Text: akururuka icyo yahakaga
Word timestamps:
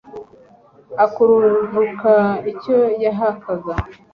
akururuka 1.05 2.15
icyo 2.51 2.79
yahakaga 3.03 3.73